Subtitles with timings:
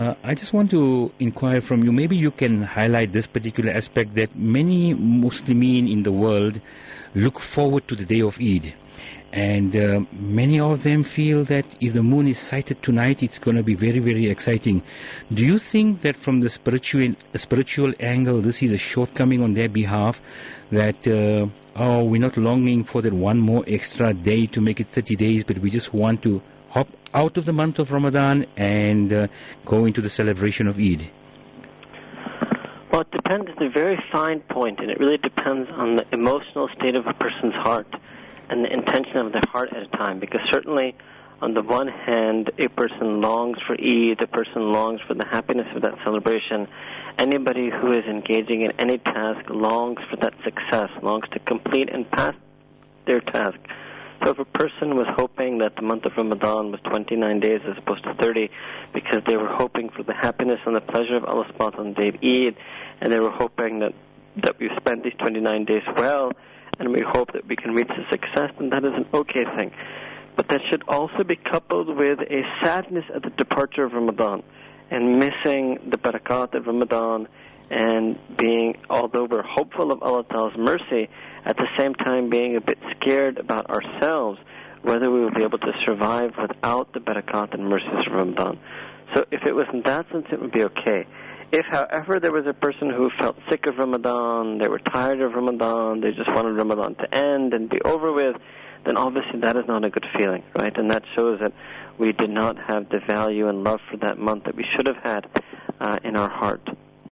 [0.00, 1.92] Uh, I just want to inquire from you.
[1.92, 6.58] Maybe you can highlight this particular aspect that many Muslimin in the world
[7.14, 8.72] look forward to the day of Eid.
[9.30, 13.58] And uh, many of them feel that if the moon is sighted tonight, it's going
[13.58, 14.82] to be very, very exciting.
[15.34, 19.68] Do you think that from the spiritual spiritual angle, this is a shortcoming on their
[19.68, 20.22] behalf?
[20.72, 24.86] That uh, oh, we're not longing for that one more extra day to make it
[24.86, 26.40] 30 days, but we just want to
[26.70, 29.26] hop out of the month of Ramadan and uh,
[29.64, 31.10] go into the celebration of Eid.
[32.90, 33.48] Well, it depends.
[33.50, 37.14] It's a very fine point, and it really depends on the emotional state of a
[37.14, 37.86] person's heart
[38.48, 40.18] and the intention of their heart at a time.
[40.18, 40.96] Because certainly,
[41.40, 45.68] on the one hand, a person longs for Eid, a person longs for the happiness
[45.74, 46.66] of that celebration.
[47.16, 52.10] Anybody who is engaging in any task longs for that success, longs to complete and
[52.10, 52.34] pass
[53.06, 53.58] their task.
[54.24, 57.78] So if a person was hoping that the month of Ramadan was 29 days as
[57.78, 58.50] opposed to 30
[58.92, 62.00] because they were hoping for the happiness and the pleasure of Allah subhanahu on the
[62.02, 62.56] day of Eid,
[63.00, 63.94] and they were hoping that,
[64.44, 66.32] that we spent these 29 days well,
[66.78, 69.72] and we hope that we can reach the success, then that is an okay thing.
[70.36, 74.42] But that should also be coupled with a sadness at the departure of Ramadan
[74.90, 77.26] and missing the barakat of Ramadan
[77.70, 81.08] and being, although we're hopeful of Allah Ta'ala's mercy,
[81.44, 84.38] at the same time being a bit scared about ourselves,
[84.82, 88.58] whether we will be able to survive without the barakat and mercies of Ramadan.
[89.14, 91.06] So if it was in that sense, it would be okay.
[91.52, 95.32] If, however, there was a person who felt sick of Ramadan, they were tired of
[95.32, 98.36] Ramadan, they just wanted Ramadan to end and be over with,
[98.84, 100.76] then obviously that is not a good feeling, right?
[100.76, 101.52] And that shows that
[101.98, 104.96] we did not have the value and love for that month that we should have
[105.02, 105.28] had
[105.80, 106.66] uh, in our heart.